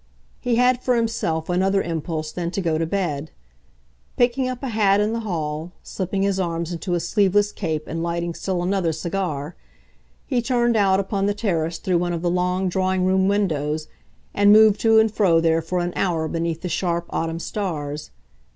[0.39, 3.29] He had for himself another impulse than to go to bed;
[4.17, 8.01] picking up a hat in the hall, slipping his arms into a sleeveless cape and
[8.01, 9.55] lighting still another cigar,
[10.25, 13.89] he turned out upon the terrace through one of the long drawing room windows
[14.33, 18.09] and moved to and fro there for an hour beneath the sharp autumn stars.